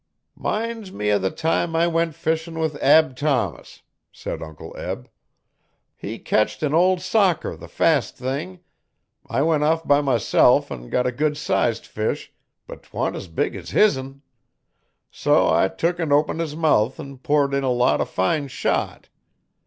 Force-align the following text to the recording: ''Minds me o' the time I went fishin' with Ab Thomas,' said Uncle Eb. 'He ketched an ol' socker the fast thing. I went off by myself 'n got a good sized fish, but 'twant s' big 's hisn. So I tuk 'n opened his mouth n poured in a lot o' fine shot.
''Minds 0.35 0.91
me 0.91 1.11
o' 1.11 1.19
the 1.19 1.29
time 1.29 1.75
I 1.75 1.85
went 1.85 2.15
fishin' 2.15 2.57
with 2.57 2.73
Ab 2.81 3.15
Thomas,' 3.15 3.83
said 4.11 4.41
Uncle 4.41 4.75
Eb. 4.75 5.07
'He 5.95 6.17
ketched 6.17 6.63
an 6.63 6.73
ol' 6.73 6.97
socker 6.97 7.55
the 7.55 7.67
fast 7.67 8.17
thing. 8.17 8.61
I 9.29 9.43
went 9.43 9.63
off 9.63 9.87
by 9.87 10.01
myself 10.01 10.71
'n 10.71 10.89
got 10.89 11.05
a 11.05 11.11
good 11.11 11.37
sized 11.37 11.85
fish, 11.85 12.33
but 12.65 12.81
'twant 12.81 13.15
s' 13.15 13.27
big 13.27 13.53
's 13.55 13.69
hisn. 13.69 14.23
So 15.11 15.53
I 15.53 15.67
tuk 15.67 15.99
'n 15.99 16.11
opened 16.11 16.39
his 16.39 16.55
mouth 16.55 16.99
n 16.99 17.19
poured 17.19 17.53
in 17.53 17.63
a 17.63 17.69
lot 17.69 18.01
o' 18.01 18.05
fine 18.05 18.47
shot. 18.47 19.07